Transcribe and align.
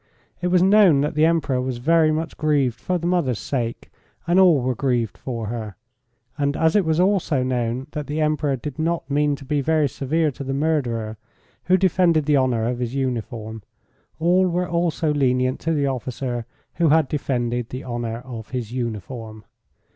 It 0.41 0.47
was 0.47 0.63
known 0.63 1.01
that 1.01 1.13
the 1.13 1.25
Emperor 1.27 1.61
was 1.61 1.77
very 1.77 2.11
much 2.11 2.35
grieved 2.35 2.79
for 2.81 2.97
the 2.97 3.05
mother's 3.05 3.37
sake, 3.37 3.91
and 4.25 4.39
all 4.39 4.59
were 4.59 4.73
grieved 4.73 5.15
for 5.15 5.45
her, 5.45 5.75
and 6.39 6.57
as 6.57 6.75
it 6.75 6.83
was 6.85 6.99
also 6.99 7.43
known 7.43 7.85
that 7.91 8.07
the 8.07 8.19
Emperor 8.19 8.55
did 8.55 8.79
not 8.79 9.07
mean 9.11 9.35
to 9.35 9.45
be 9.45 9.61
very 9.61 9.87
severe 9.87 10.31
to 10.31 10.43
the 10.43 10.55
murderer, 10.55 11.17
who 11.65 11.77
defended 11.77 12.25
the 12.25 12.35
honour 12.37 12.63
of 12.67 12.79
his 12.79 12.95
uniform, 12.95 13.61
all 14.17 14.47
were 14.47 14.67
also 14.67 15.13
lenient 15.13 15.59
to 15.59 15.71
the 15.71 15.85
officer 15.85 16.47
who 16.77 16.89
had 16.89 17.07
defended 17.07 17.69
the 17.69 17.83
honour 17.83 18.21
of 18.25 18.49
his 18.49 18.71
uniform. 18.73 19.45